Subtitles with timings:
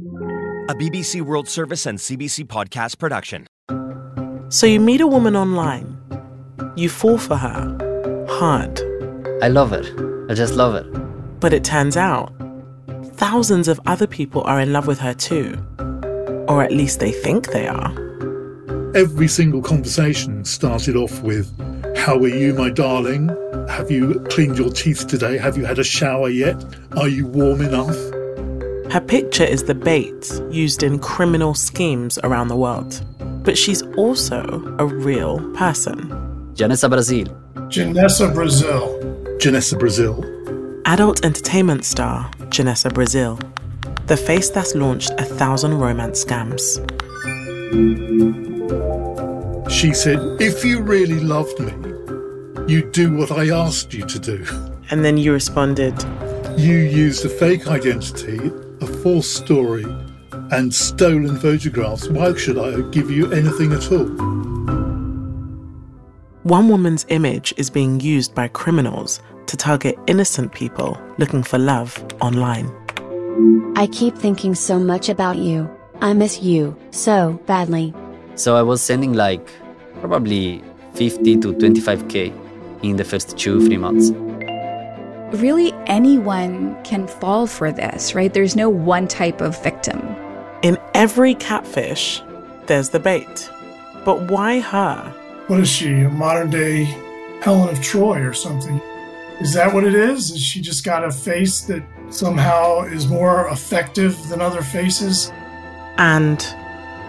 [0.00, 3.46] a BBC World Service and CBC podcast production.
[4.48, 5.96] So you meet a woman online,
[6.74, 8.80] you fall for her hard,
[9.42, 9.86] I love it.
[10.28, 10.86] I just love it.
[11.40, 12.32] but it turns out
[13.16, 15.56] thousands of other people are in love with her too.
[16.48, 17.92] Or at least they think they are.
[18.96, 21.48] Every single conversation started off with,
[21.96, 23.28] How are you, my darling?
[23.68, 25.38] Have you cleaned your teeth today?
[25.38, 26.62] Have you had a shower yet?
[26.96, 27.96] Are you warm enough?
[28.94, 33.04] Her picture is the bait used in criminal schemes around the world.
[33.42, 34.44] But she's also
[34.78, 35.96] a real person.
[36.54, 37.26] Janessa Brazil.
[37.74, 38.96] Janessa Brazil.
[39.40, 40.22] Janessa Brazil.
[40.86, 43.36] Adult entertainment star Janessa Brazil,
[44.06, 46.78] the face that's launched a thousand romance scams.
[49.68, 51.72] She said, If you really loved me,
[52.72, 54.46] you'd do what I asked you to do.
[54.92, 56.00] And then you responded,
[56.56, 58.52] You used a fake identity,
[58.84, 59.84] a false story,
[60.50, 62.08] and stolen photographs.
[62.08, 64.08] Why should I give you anything at all?
[66.42, 72.04] One woman's image is being used by criminals to target innocent people looking for love
[72.20, 72.70] online.
[73.74, 75.68] I keep thinking so much about you.
[76.02, 77.94] I miss you so badly.
[78.34, 79.48] So I was sending like
[80.00, 80.62] probably
[80.94, 82.32] 50 to 25k
[82.82, 84.10] in the first two, three months.
[85.34, 88.32] Really anyone can fall for this, right?
[88.32, 90.00] There's no one type of victim.
[90.62, 92.22] In every catfish,
[92.66, 93.50] there's the bait.
[94.04, 95.14] But why her?
[95.46, 96.84] What is she, a modern day
[97.42, 98.80] Helen of Troy or something?
[99.40, 100.30] Is that what it is?
[100.30, 105.32] Is she just got a face that somehow is more effective than other faces?
[105.98, 106.42] And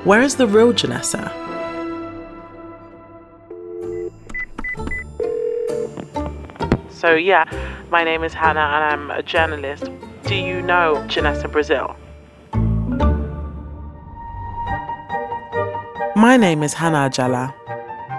[0.04, 1.32] where is the real Janessa?
[7.06, 7.46] So, yeah,
[7.92, 9.92] my name is Hannah and I'm a journalist.
[10.24, 11.96] Do you know Janessa Brazil?
[16.16, 17.54] My name is Hannah Ajala.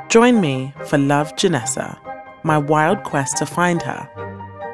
[0.08, 1.98] Join me for Love Janessa,
[2.44, 4.08] my wild quest to find her,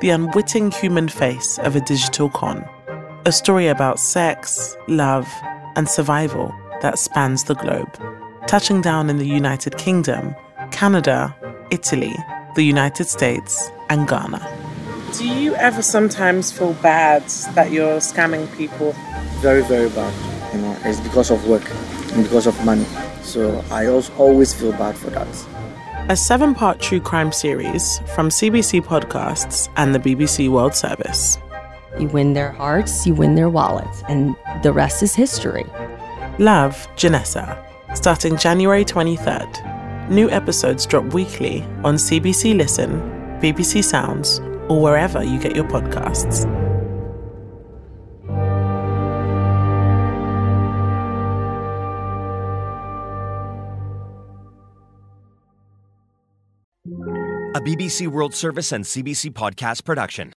[0.03, 2.69] the unwitting human face of a digital con.
[3.25, 5.26] A story about sex, love,
[5.75, 7.98] and survival that spans the globe,
[8.47, 10.37] touching down in the United Kingdom,
[10.70, 11.34] Canada,
[11.70, 12.14] Italy,
[12.54, 14.40] the United States, and Ghana.
[15.18, 17.22] Do you ever sometimes feel bad
[17.54, 18.94] that you're scamming people?
[19.42, 21.68] very very bad you know it's because of work
[22.12, 22.86] and because of money
[23.22, 25.26] so i also always feel bad for that
[26.08, 31.38] A seven part true crime series from CBC Podcasts and the BBC World Service.
[31.98, 34.34] You win their hearts, you win their wallets, and
[34.64, 35.64] the rest is history.
[36.38, 37.46] Love, Janessa,
[37.94, 39.72] starting January 23rd.
[40.10, 43.00] New episodes drop weekly on CBC Listen,
[43.40, 46.44] BBC Sounds, or wherever you get your podcasts.
[57.54, 60.30] A BBC World Service and CBC podcast production.